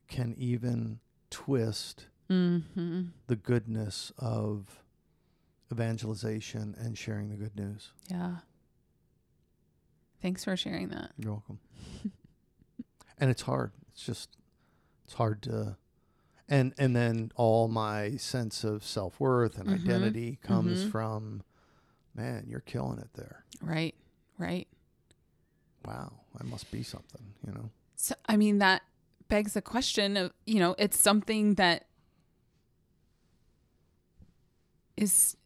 [0.08, 3.04] can even twist Mm-hmm.
[3.26, 4.82] the goodness of
[5.72, 7.92] evangelization and sharing the good news.
[8.10, 8.36] yeah
[10.20, 11.58] thanks for sharing that You're welcome.
[13.18, 13.72] and it's hard.
[13.98, 14.36] It's just
[15.04, 15.76] it's hard to
[16.48, 19.74] and and then all my sense of self-worth and Mhm.
[19.74, 20.88] identity comes Mhm.
[20.90, 21.42] from
[22.14, 23.44] man, you're killing it there.
[23.60, 23.96] right
[24.38, 24.68] right
[25.84, 27.70] Wow, I must be something, you know.
[27.96, 28.82] So, I mean, that
[29.28, 31.86] begs the question of, you know, it's something that
[34.96, 35.36] is,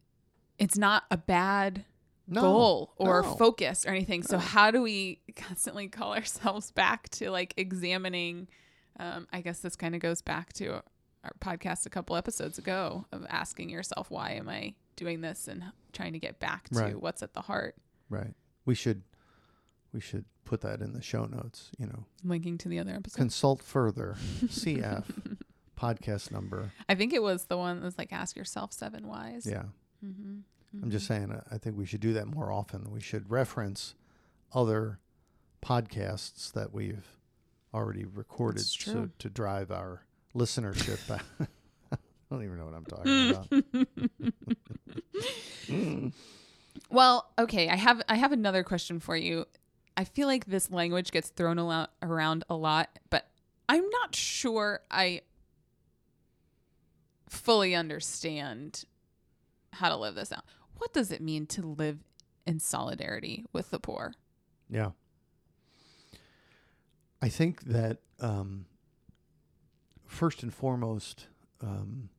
[0.59, 1.85] it's not a bad
[2.27, 3.35] No, goal or no.
[3.35, 4.23] focus or anything.
[4.23, 8.47] So, how do we constantly call ourselves back to like examining?
[8.99, 10.81] Um, I guess this kind of goes back to
[11.23, 15.63] our podcast a couple episodes ago of asking yourself, why am I doing this and
[15.91, 17.01] trying to get back to Right.
[17.01, 17.75] what's at the heart,
[18.09, 18.33] Right.
[18.65, 19.01] We should
[19.91, 22.05] we should put that in the show notes, you know.
[22.23, 23.17] linking to the other episode.
[23.17, 24.15] Consult further.
[24.45, 25.03] CF
[25.79, 26.71] podcast number.
[26.87, 29.45] I think it was the one that was like, ask yourself seven whys.
[29.49, 29.63] Yeah.
[30.05, 30.39] Mm-hmm.
[30.81, 32.91] I'm just saying uh, I think we should do that more often.
[32.91, 33.95] We should reference
[34.53, 34.99] other
[35.63, 37.05] podcasts that we've
[37.73, 40.03] already recorded so to drive our
[40.35, 40.99] listenership.
[41.91, 41.97] I
[42.31, 43.29] don't even know what I'm talking
[46.09, 46.13] about.
[46.89, 49.45] Well, okay, I have I have another question for you.
[49.95, 53.27] I feel like this language gets thrown a lot, around a lot, but
[53.69, 55.21] I'm not sure I
[57.29, 58.85] fully understand
[59.71, 60.43] how to live this out.
[60.83, 61.99] What does it mean to live
[62.45, 64.15] in solidarity with the poor?
[64.69, 64.89] Yeah.
[67.21, 68.65] I think that um,
[70.05, 71.27] first and foremost,
[71.61, 72.09] um,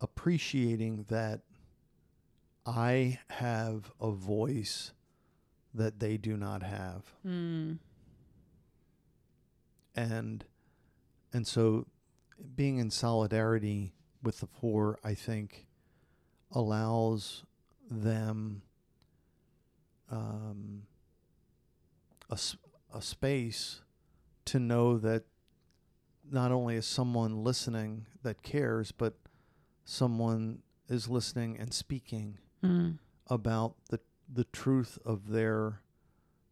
[0.00, 1.42] appreciating that
[2.64, 4.92] I have a voice
[5.74, 7.02] that they do not have.
[7.26, 7.80] Mm.
[9.94, 10.42] And
[11.34, 11.86] and so
[12.54, 15.65] being in solidarity with the poor, I think,
[16.52, 17.44] allows
[17.90, 18.62] them
[20.10, 20.82] um,
[22.30, 22.38] a,
[22.94, 23.82] a space
[24.46, 25.24] to know that
[26.30, 29.14] not only is someone listening that cares, but
[29.84, 32.96] someone is listening and speaking Mm.
[33.28, 34.00] about the
[34.32, 35.82] the truth of their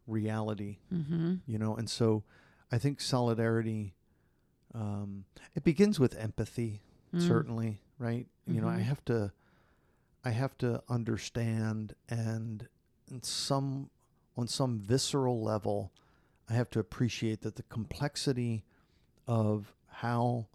[0.07, 1.35] reality Mm-hmm.
[1.47, 2.23] you know and so
[2.71, 3.95] i think solidarity
[4.75, 7.27] um, it begins with empathy Mm.
[7.27, 8.83] certainly right you know i Mhm.
[8.83, 9.31] have to
[10.25, 12.67] i have to understand and
[13.21, 13.89] some
[14.35, 15.91] on some visceral level
[16.49, 18.63] i have to appreciate that the complexity
[19.27, 20.47] of how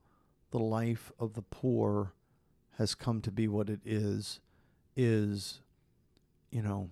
[0.50, 2.12] the life of the poor
[2.78, 4.40] has come to be what it is
[4.96, 5.60] is
[6.50, 6.90] you know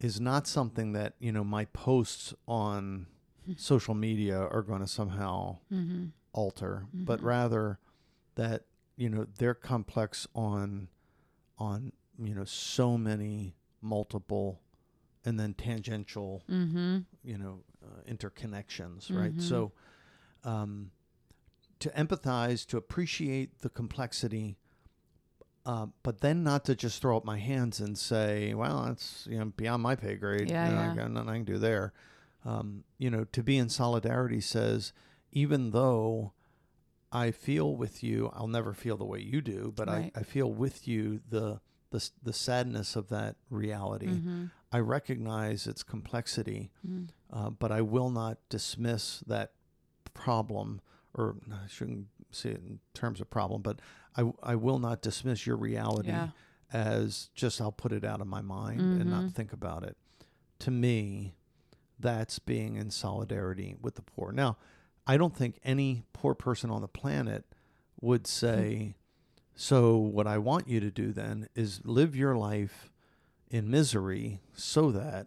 [0.00, 3.06] is not something that you know my posts on
[3.56, 6.04] social media are going to somehow Mm-hmm.
[6.32, 7.24] alter, but Mhm.
[7.24, 7.78] rather
[8.36, 8.62] that
[8.98, 10.88] you know they're complex on
[11.56, 14.60] on you know so many multiple
[15.24, 16.98] and then tangential Mm-hmm.
[17.24, 19.34] you know uh, interconnections, right?
[19.36, 19.40] Mhm.
[19.40, 19.72] So
[20.44, 20.90] um,
[21.78, 24.58] to empathize, to appreciate the complexity.
[25.64, 29.38] Uh, but then not to just throw up my hands and say, "Well, that's you
[29.38, 30.48] know beyond my pay grade.
[30.50, 30.92] Yeah, you know, yeah.
[30.92, 31.92] I got nothing I can do there."
[32.44, 34.92] Um, you know, to be in solidarity says,
[35.32, 36.32] even though
[37.10, 40.12] I feel with you, I'll never feel the way you do, but Right.
[40.14, 44.08] I, I feel with you the the the sadness of that reality.
[44.08, 44.44] Mm-hmm.
[44.70, 47.08] I recognize its complexity, Mm.
[47.32, 49.52] uh, but I will not dismiss that
[50.12, 50.82] problem,
[51.14, 53.80] or no, I shouldn't say it in terms of problem, but
[54.16, 56.28] I, I will not dismiss your reality Yeah.
[56.72, 59.32] as just I'll put it out of my mind and not Mhm.
[59.32, 59.96] think about it.
[60.60, 61.36] To me,
[61.98, 64.30] that's being in solidarity with the poor.
[64.32, 64.58] Now,
[65.08, 67.44] I don't think any poor person on the planet
[68.00, 68.94] would say,
[69.56, 72.90] so what I want you to do then is live your life
[73.50, 75.26] in misery so that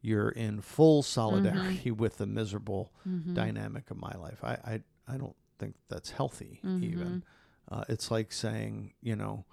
[0.00, 3.34] you're in full solidarity with the miserable Mm-hmm.
[3.34, 4.44] dynamic of my life.
[4.44, 6.82] I, I, I don't think that's healthy Mhm.
[6.84, 7.24] even.
[7.70, 9.44] Uh, it's like saying, you know,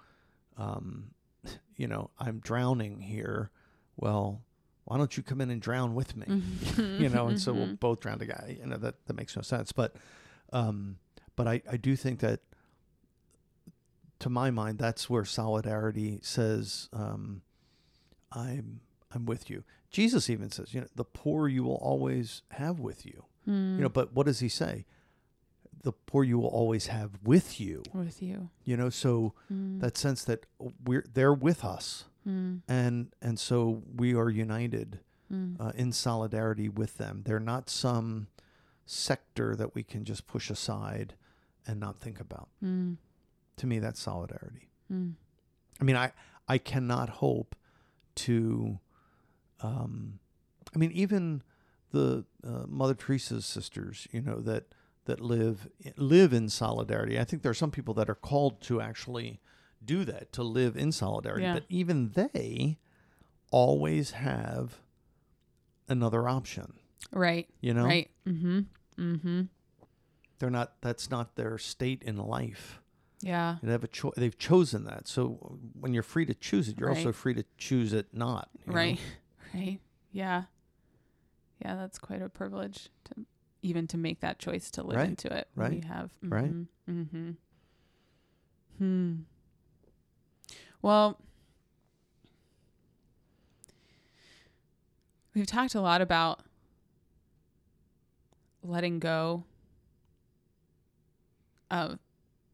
[0.56, 1.10] um,
[1.76, 3.50] you know, I'm drowning here.
[3.96, 4.42] Well,
[4.86, 6.26] why don't you come in and drown with me?
[6.26, 7.02] Mm-hmm.
[7.02, 8.50] you know, and so we'll both drown together.
[8.50, 9.70] You know, that, that makes no sense.
[9.72, 9.94] But,
[10.52, 10.96] um,
[11.36, 12.40] but I, I do think that
[14.20, 17.42] to my mind, that's where solidarity says, um,
[18.32, 18.80] I'm,
[19.12, 19.62] I'm with you.
[19.90, 23.24] Jesus even says, you know, the poor you will always have with you.
[23.48, 23.76] Mm.
[23.76, 24.84] You know, but what does he say?
[25.82, 27.82] The poor you will always have with you.
[27.92, 28.50] with you.
[28.64, 29.80] You know, so Mm.
[29.80, 30.46] that sense that
[30.84, 32.62] we're they're with us, Mm.
[32.68, 35.00] and and so we are united
[35.32, 35.60] Mm.
[35.60, 37.22] uh, in solidarity with them.
[37.24, 38.28] They're not some
[38.84, 41.14] sector that we can just push aside
[41.66, 42.48] and not think about.
[42.62, 42.96] Mm.
[43.56, 44.68] To me, that's solidarity.
[44.92, 45.14] Mm.
[45.80, 46.12] I mean, I
[46.46, 47.56] I cannot hope
[48.16, 48.78] to.
[49.60, 50.20] Um,
[50.74, 51.42] I mean, even
[51.90, 54.66] the uh, Mother Teresa's sisters, you know, that
[55.06, 57.18] that live live in solidarity.
[57.18, 59.40] I think there are some people that are called to actually
[59.84, 61.42] do that, to live in solidarity.
[61.44, 61.54] Yeah.
[61.54, 62.78] But even they
[63.50, 64.80] always have
[65.88, 66.74] another option.
[67.12, 67.48] Right.
[67.60, 68.10] You know, Right.
[68.26, 68.60] Mm-hmm.
[68.98, 69.42] Mm-hmm.
[70.38, 70.74] they're not.
[70.80, 72.80] That's not their state in life.
[73.22, 73.56] Yeah.
[73.62, 75.06] They have a cho- They've chosen that.
[75.08, 78.48] So when you're free to choose it, you're also free to choose it not.
[78.66, 78.76] you know?
[78.78, 78.98] Right.
[79.54, 79.78] Right.
[80.12, 80.42] Yeah.
[81.62, 83.14] Yeah, that's quite a privilege to
[83.62, 85.08] even to make that choice to live Right.
[85.08, 85.48] into it.
[85.54, 85.72] Right.
[85.82, 86.10] You have.
[86.22, 86.52] Right.
[86.52, 87.00] Mm-hmm.
[87.00, 87.30] mm-hmm.
[88.78, 89.14] Hmm.
[90.86, 91.18] Well,
[95.34, 96.42] we've talked a lot about
[98.62, 99.42] letting go
[101.72, 101.98] of,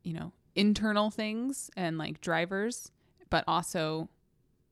[0.03, 2.91] you know, internal things and like drivers,
[3.29, 4.09] but also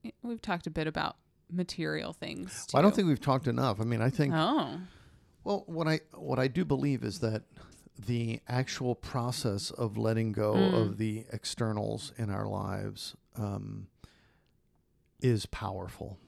[0.07, 1.17] eh, we've talked a bit about
[1.53, 2.65] material things.
[2.65, 2.71] Too.
[2.73, 3.79] Well, I don't think we've talked enough.
[3.79, 4.81] I mean, I think Oh.
[5.45, 7.43] well, what I what I do believe is that
[8.07, 10.73] the actual process of letting go Mm.
[10.73, 13.89] of the externals in our lives um,
[15.21, 16.19] is powerful.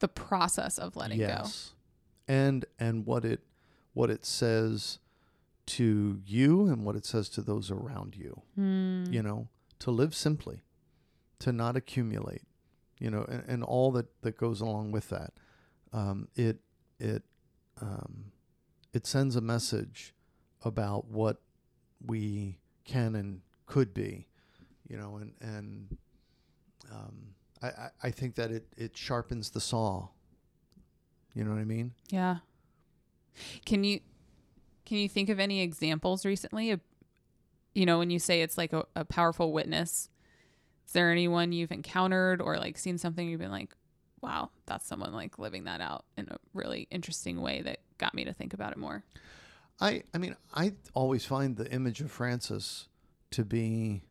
[0.00, 1.72] The process of letting yes,
[2.28, 3.40] and and what it
[3.92, 4.98] what it says
[5.66, 8.42] to you and what it says to those around you.
[8.58, 9.12] Mm.
[9.12, 10.62] you know, to live simply,
[11.38, 12.42] to not accumulate,
[12.98, 15.32] you know, and, and all that, that goes along with that.
[15.92, 16.58] Um, it
[16.98, 17.22] it
[17.80, 18.32] um,
[18.92, 20.14] it sends a message
[20.62, 21.38] about what
[22.04, 24.28] we can and could be,
[24.88, 25.96] you know, and and
[26.92, 30.08] um, I, I I think that it it sharpens the saw.
[31.34, 31.92] You know what I mean?
[32.10, 32.38] Yeah.
[33.66, 34.00] Can you
[34.86, 36.80] can you think of any examples recently of
[37.74, 40.08] you know when you say it's like a, a powerful witness?
[40.86, 43.74] Is there anyone you've encountered or like seen something you've been like,
[44.20, 48.24] wow, that's someone like living that out in a really interesting way that got me
[48.24, 49.02] to think about it more.
[49.80, 52.88] I I mean I always find the image of Francis
[53.32, 54.02] to be.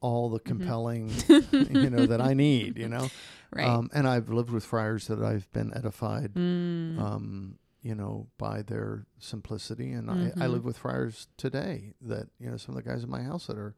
[0.00, 1.10] All the compelling,
[1.70, 2.78] you know, that I need.
[2.78, 3.10] You know,
[3.50, 3.66] Right.
[3.66, 6.98] um, and I've lived with friars that I've been edified, Mm.
[6.98, 10.50] um, you know, by their simplicity, and I, I Mhm.
[10.52, 13.56] live with friars today that you know some of the guys in my house that
[13.58, 13.74] are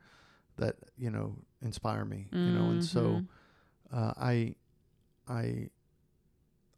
[0.56, 2.28] that you know inspire me.
[2.32, 3.26] You know, and so Mhm.
[3.92, 4.54] uh, I,
[5.28, 5.70] I,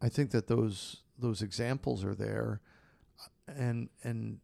[0.01, 2.61] I think that those those examples are there,
[3.47, 4.39] and and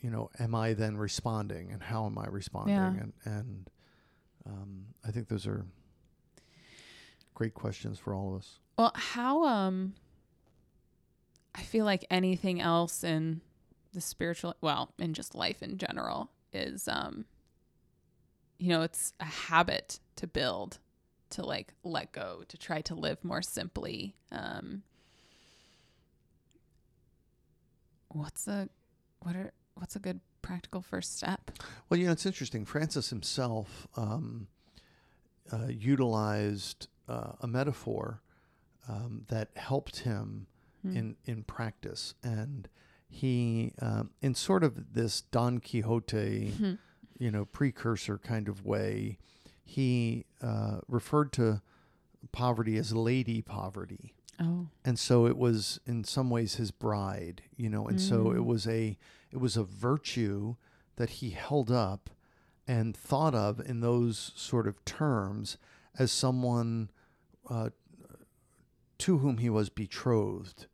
[0.00, 2.88] you know, am I then responding, and how am I responding, Yeah.
[3.02, 3.70] and and
[4.46, 5.64] um, I think those are
[7.34, 8.58] great questions for all of us.
[8.78, 9.94] Well, how um
[11.54, 13.40] I feel like anything else in
[13.92, 17.24] the spiritual well, in just life in general is um
[18.58, 20.78] you know, it's a habit to build,
[21.30, 24.14] to like let go, to try to live more simply.
[24.30, 24.82] Um
[28.08, 28.68] what's a
[29.20, 31.50] what are what's a good practical first step?
[31.88, 32.64] Well, you know, it's interesting.
[32.64, 34.46] Francis himself um,
[35.52, 38.22] uh, utilized uh, a metaphor
[38.88, 40.46] um, that helped him
[40.82, 40.96] Hmm.
[40.96, 42.68] in in practice, and
[43.08, 46.74] he, um, in sort of this Don Quixote, Hmm.
[47.18, 49.16] you know, precursor kind of way,
[49.64, 51.62] he uh, referred to
[52.32, 54.68] poverty as lady poverty Oh.
[54.84, 58.44] and so it was in some ways his bride you know and so it Mm.
[58.46, 58.96] was a
[59.34, 60.54] it was a virtue
[60.96, 62.08] that he held up
[62.66, 65.58] and thought of in those sort of terms
[65.98, 66.88] as someone
[67.50, 67.68] uh,
[68.98, 70.66] to whom he was betrothed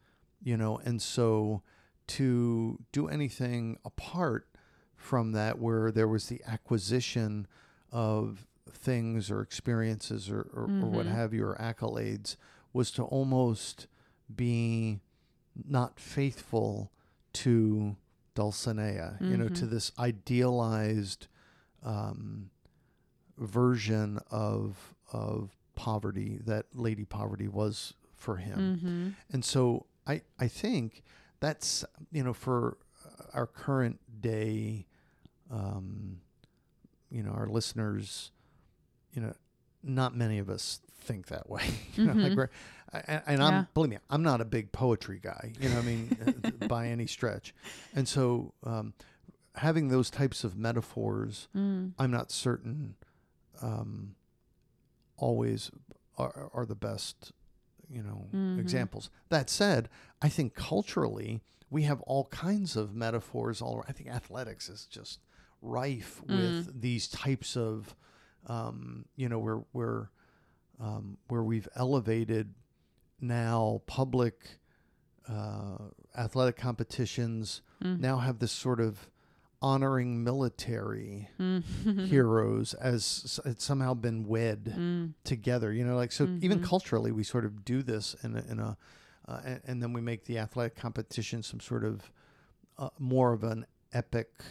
[0.42, 1.62] you know and so
[2.06, 4.46] to do anything apart
[4.94, 7.46] from that where there was the acquisition
[7.90, 11.12] of things or experiences or, or, or what Mhm.
[11.12, 12.36] have you or accolades
[12.72, 13.86] was to almost
[14.34, 15.00] be
[15.66, 16.92] not faithful
[17.32, 17.96] to
[18.34, 19.70] Dulcinea, you know, to Mhm.
[19.70, 21.26] this idealized
[21.82, 22.50] um,
[23.38, 28.80] version of of poverty that Lady Poverty was for him.
[28.82, 29.14] Mhm.
[29.32, 31.02] And so I I think
[31.40, 32.76] that's you know for
[33.32, 34.86] our current day,
[35.50, 36.20] um,
[37.10, 38.30] you know, our listeners,
[39.12, 39.32] you know,
[39.82, 41.64] not many of us think that way.
[41.94, 42.50] you know, like
[42.92, 45.52] And, and I'm believe me, I'm not a big poetry guy.
[45.60, 47.54] You know, I mean, uh, by any stretch.
[47.94, 48.94] And so um,
[49.56, 51.92] having those types of metaphors, Mm.
[51.98, 52.96] I'm not certain
[53.62, 54.14] um,
[55.16, 55.70] always
[56.18, 57.32] are, are the best,
[57.88, 58.58] you know, Mhm.
[58.58, 59.10] examples.
[59.28, 59.88] That said,
[60.22, 63.62] I think culturally we have all kinds of metaphors.
[63.62, 65.20] All I think athletics is just
[65.62, 67.94] rife with these types of,
[68.46, 70.10] um, you know, where where
[70.80, 72.54] um, where we've elevated
[73.20, 74.58] now public
[75.28, 75.76] uh,
[76.16, 77.98] athletic competitions Mm.
[78.00, 79.08] now have this sort of
[79.62, 81.62] honoring military Mm.
[82.08, 85.14] heroes as it's somehow been wed Mm.
[85.24, 85.72] together.
[85.72, 86.64] You know, like so even Mhm.
[86.64, 88.76] culturally we sort of do this in a, in a
[89.28, 92.10] uh, and, and then we make the athletic competition some sort of
[92.78, 94.42] uh, more of an epic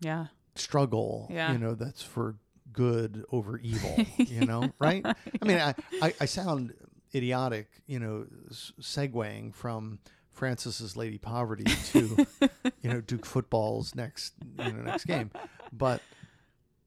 [0.00, 0.26] Yeah.
[0.56, 1.28] struggle.
[1.30, 1.52] Yeah.
[1.52, 2.36] You know, that's for
[2.72, 4.06] good over evil.
[4.18, 5.06] you know, right?
[5.40, 6.74] I mean, I, I, I sound
[7.14, 9.98] idiotic, you know, segueing from
[10.32, 12.26] Francis's Lady Poverty to,
[12.82, 15.30] you know, Duke football's next, you know, next game.
[15.72, 16.02] But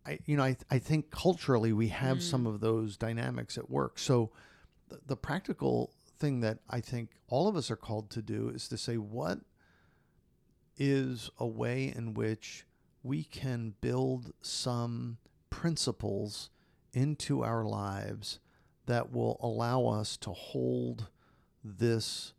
[0.05, 2.53] I, you know, I, I think culturally we have some Mm.
[2.55, 3.99] of those dynamics at work.
[3.99, 4.31] So
[4.89, 8.67] the, the practical thing that I think all of us are called to do is
[8.69, 9.39] to say, what
[10.77, 12.65] is a way in which
[13.03, 15.17] we can build some
[15.49, 16.49] principles
[16.93, 18.39] into our lives
[18.87, 21.07] that will allow us to hold
[21.63, 22.33] this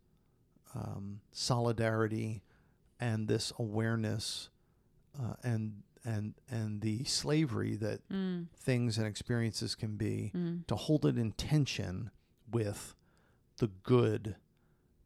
[0.75, 2.43] um, solidarity
[2.99, 4.49] and this awareness
[5.19, 8.47] uh, and and and the slavery that Mm.
[8.55, 10.65] things and experiences can be Mm.
[10.67, 12.09] to hold it in tension
[12.51, 12.95] with
[13.57, 14.35] the good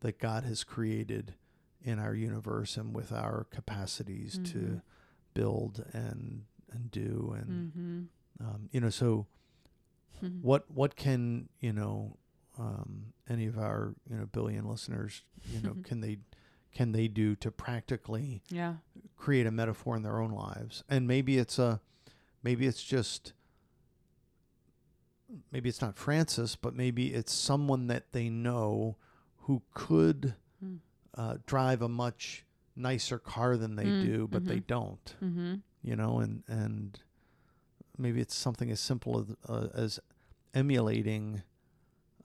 [0.02, 1.34] that God has created
[1.82, 4.82] in our universe and with our capacities to Mhm.
[5.34, 8.08] build and and do and Mhm.
[8.46, 9.28] um, you know so
[10.24, 10.42] Mhm.
[10.42, 12.18] what what can you know
[12.58, 16.18] um, any of our you know billion listeners you know can they
[16.72, 18.76] can they do to practically Yeah.
[19.18, 21.82] create a metaphor in their own lives and maybe it's a
[22.42, 23.34] maybe it's just
[25.52, 28.98] maybe it's not francis but maybe it's someone that they know
[29.42, 30.80] who could Mm.
[31.16, 32.46] uh, drive a much
[32.76, 34.68] nicer car than they Mm, do but they mhm.
[34.68, 35.56] don't Mm-hmm.
[35.82, 37.00] you know and and
[37.98, 40.00] maybe it's something as simple as, uh, as
[40.54, 41.44] emulating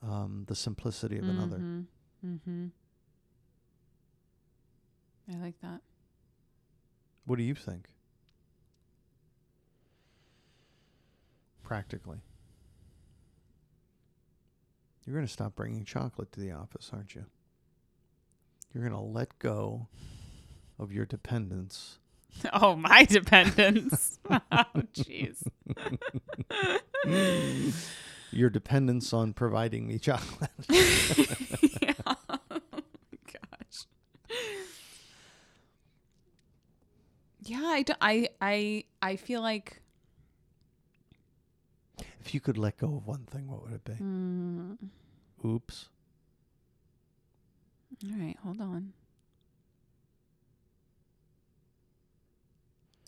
[0.01, 2.27] um, the simplicity of another Mm-hmm.
[2.27, 2.65] mm-hmm.
[5.31, 5.81] I like that.
[7.25, 7.89] what do you think
[11.69, 12.17] practically.
[15.05, 17.25] You're going to stop bringing chocolate to the office, aren't you?
[18.73, 19.87] You're going to let go
[20.79, 21.99] of your dependence.
[22.53, 24.19] Oh, my dependence.
[24.29, 24.63] oh,
[24.93, 25.43] jeez.
[28.31, 30.51] Your dependence on providing me chocolate.
[30.69, 31.93] yeah.
[33.33, 33.85] Gosh.
[37.41, 39.81] Yeah, I, do, I I I feel like
[42.21, 43.93] if you could let go of one thing, what would it be?
[43.93, 44.77] mm,
[45.43, 45.89] Oops.
[48.03, 48.93] all right, hold on.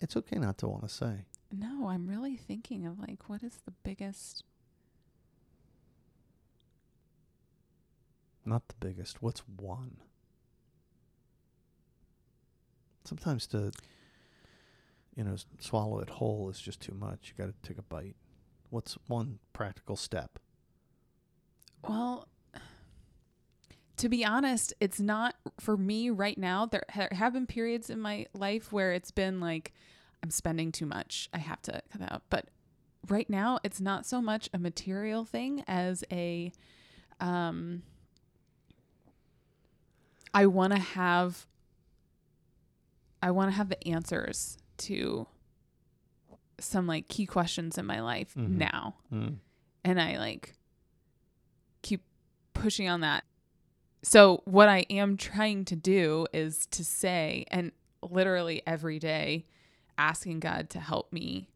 [0.00, 1.26] It's okay not to want to say.
[1.52, 4.42] No, I'm really thinking of like what is the biggest
[8.44, 9.22] Not the biggest.
[9.22, 9.98] What's one?
[13.04, 13.72] Sometimes to,
[15.16, 17.32] you know, swallow it whole is just too much.
[17.36, 18.16] You got to take a bite.
[18.70, 20.38] What's one practical step?
[21.86, 22.28] Well,
[23.96, 26.66] to be honest, it's not for me right now.
[26.66, 29.72] There have been periods in my life where it's been like
[30.22, 31.28] I'm spending too much.
[31.32, 32.22] I have to cut that out.
[32.30, 32.46] But
[33.08, 36.52] right now, it's not so much a material thing as a
[37.20, 37.82] um
[40.34, 41.46] I want to have
[43.22, 45.26] I want to have the answers to
[46.58, 48.48] some like key questions in my life Mhm.
[48.50, 49.38] now Mm.
[49.84, 50.54] and I like
[51.82, 52.02] keep
[52.54, 53.24] pushing on that.
[54.02, 57.72] So what I am trying to do is to say and
[58.02, 59.46] literally every day
[59.98, 61.48] asking God to help me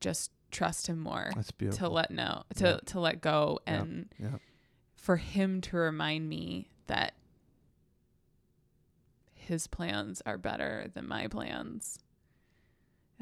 [0.00, 2.76] just trust him more, That's to let know, to Yeah.
[2.86, 3.74] to let go Yeah.
[3.80, 4.38] and Yeah.
[4.96, 7.14] for him to remind me that
[9.50, 11.98] his plans are better than my plans.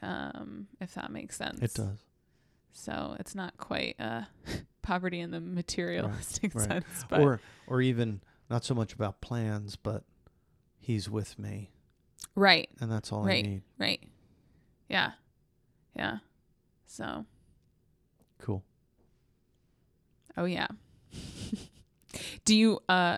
[0.02, 1.60] Um, if that makes sense.
[1.62, 2.04] It does.
[2.70, 4.24] So it's not quite uh,
[4.82, 6.68] poverty in the materialistic right.
[6.68, 8.20] sense, but Or or even
[8.50, 10.04] not so much about plans, but
[10.78, 11.70] he's with me,
[12.36, 13.44] right, and that's all Right.
[13.44, 13.62] I need.
[13.78, 14.02] right,
[14.88, 15.12] yeah,
[15.96, 16.18] yeah.
[16.86, 17.24] So,
[18.38, 18.62] Cool.
[20.36, 20.68] oh yeah.
[22.44, 23.16] Do you uh,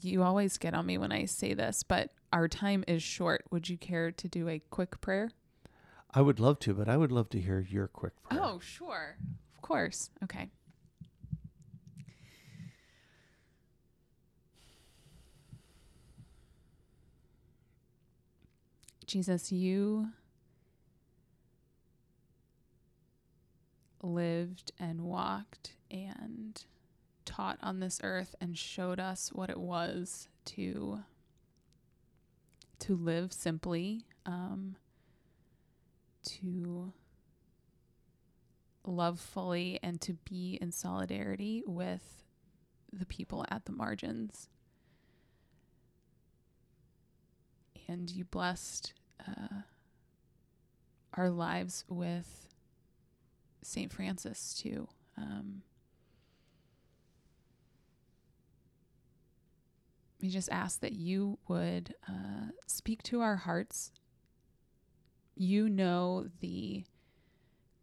[0.00, 3.44] you always get on me when I say this, but our time is short.
[3.50, 5.30] Would you care to do a quick prayer?
[6.12, 8.40] I would love to, but I would love to hear your quick prayer.
[8.42, 9.16] Oh, sure,
[9.54, 10.10] of course.
[10.24, 10.48] Okay.
[19.06, 20.08] Jesus, you
[24.02, 26.64] lived and walked and
[27.26, 31.00] taught on this earth and showed us what it was to
[32.78, 34.76] to live simply, um,
[36.22, 36.92] to
[38.84, 42.22] love fully, and to be in solidarity with
[42.92, 44.48] the people at the margins.
[47.88, 48.92] And you blessed
[49.26, 49.62] uh,
[51.14, 52.48] our lives with
[53.62, 53.92] St.
[53.92, 54.88] Francis, too.
[55.16, 55.62] Um,
[60.20, 63.92] we just ask that you would uh, speak to our hearts.
[65.34, 66.84] You know the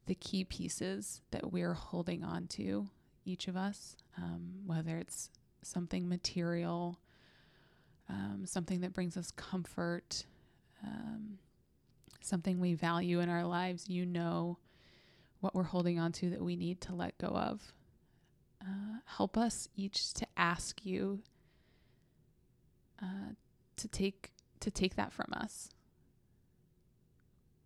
[0.06, 2.90] the key pieces that we're holding on to,
[3.24, 5.30] each of us, um, whether it's
[5.62, 7.00] something material,
[8.10, 10.26] um, something that brings us comfort,
[10.86, 11.38] um,
[12.22, 13.88] something we value in our lives.
[13.88, 14.58] You know
[15.40, 17.74] what we're holding on to that we need to let go of.
[18.62, 21.22] Uh, help us each to ask you
[23.04, 23.34] uh,
[23.76, 24.32] to take
[24.62, 25.70] to take that from us.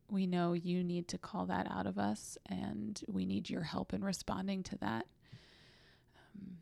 [0.10, 3.94] We know you need to call that out of us, and we need your help
[3.94, 5.06] in responding to that.
[6.36, 6.58] Um,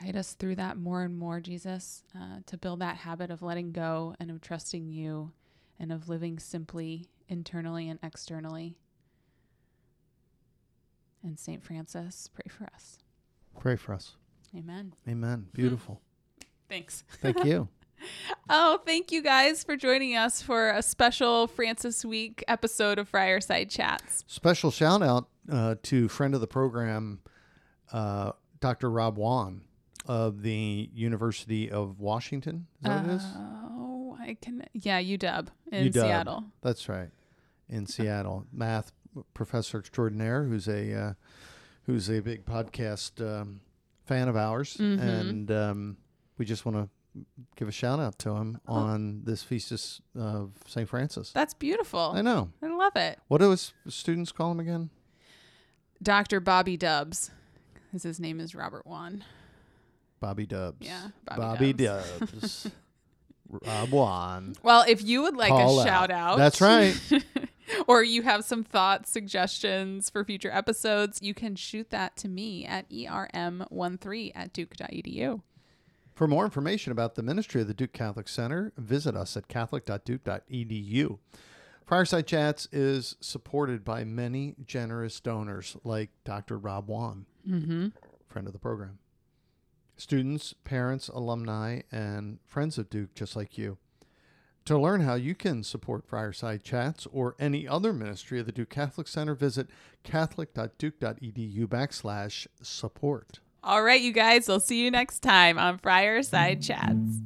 [0.00, 3.72] guide us through that more and more, Jesus, uh, to build that habit of letting
[3.72, 5.32] go and of trusting you
[5.80, 8.76] and of living simply internally and externally.
[11.24, 11.64] And St.
[11.64, 12.98] Francis, pray for us.
[13.58, 14.16] Pray for us.
[14.56, 14.94] Amen.
[15.08, 15.46] Amen.
[15.52, 16.00] Beautiful.
[16.68, 17.02] Thanks.
[17.20, 17.68] Thank you.
[18.50, 23.70] Oh, thank you guys for joining us for a special Francis Week episode of Friarside
[23.70, 24.24] Chats.
[24.26, 27.20] Special shout out uh, to friend of the program,
[27.92, 28.90] uh, Dr.
[28.90, 29.62] Rob Wan
[30.06, 32.66] of the University of Washington.
[32.82, 33.22] Is that what it is?
[33.24, 34.66] Oh, I can.
[34.74, 35.94] Yeah, UW in UW.
[35.94, 36.44] Seattle.
[36.60, 37.08] That's right,
[37.70, 38.92] in Seattle, math
[39.34, 41.12] professor extraordinaire, who's a uh,
[41.86, 43.60] who's a big podcast um,
[44.06, 45.00] fan of ours, Mhm.
[45.00, 45.96] and um,
[46.38, 46.88] we just want to
[47.56, 48.74] give a shout out to him Oh.
[48.74, 49.70] on this feast
[50.16, 50.88] of- St.
[50.88, 51.30] Francis.
[51.32, 52.12] That's beautiful.
[52.14, 52.50] I know.
[52.60, 53.20] I love it.
[53.28, 54.90] What do his students call him again?
[56.02, 56.40] Dr.
[56.40, 57.30] Bobby Dubs.
[57.92, 59.22] 'cause His name is Robert Wan.
[60.18, 60.78] Bobby Dubs.
[60.80, 62.18] Yeah, Bobby Bobby, Dubs.
[62.18, 62.70] Dubs.
[63.48, 64.56] Rob Wan.
[64.62, 65.86] Well, if you would like Call a out.
[65.86, 66.98] shout out, That's right.
[67.86, 72.64] or you have some thoughts, suggestions for future episodes, you can shoot that to me
[72.66, 75.40] at E erm13 at duke.edu.
[76.14, 81.18] For more information about the ministry of the Duke Catholic Center, visit us at catholic.duke.edu.
[81.88, 86.56] Friarside Chats is supported by many generous donors like Dr.
[86.58, 87.88] Rob Wan, Mm-hmm.
[88.26, 88.98] friend of the program.
[89.96, 93.76] Students, parents, alumni, and friends of Duke just like you.
[94.66, 98.70] To learn how you can support Friarside Chats or any other ministry of the Duke
[98.70, 99.68] Catholic Center, visit
[100.04, 103.40] catholic.duke.edu backslash support.
[103.62, 107.20] All right, you guys, we'll see you next time on Friarside Chats.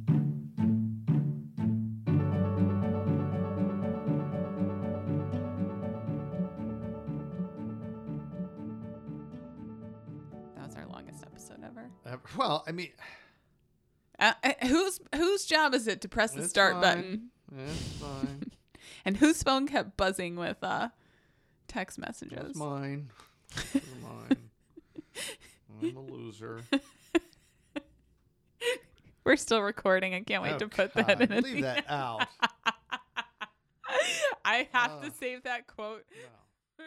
[10.55, 11.89] That was our longest episode ever.
[12.05, 12.89] Uh, well, I mean,
[14.19, 16.81] Uh, uh, whose whose job is it to press the It's start fine.
[16.81, 17.29] button?
[17.57, 18.43] it's fine.
[19.05, 20.89] And whose phone kept buzzing with uh,
[21.67, 22.55] text messages?
[22.55, 23.09] mine.
[23.73, 24.49] That's mine.
[25.81, 26.61] I'm a loser.
[29.23, 30.13] We're still recording.
[30.15, 31.43] I can't wait Oh, to put God, that in.
[31.43, 32.27] Leave that out.
[34.43, 36.03] I have to save that quote
[36.79, 36.85] No.